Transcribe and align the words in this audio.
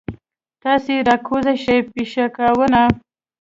تاسې 0.63 0.93
راکوز 1.07 1.45
شئ 1.63 1.79
پشکاوونه. 1.91 2.81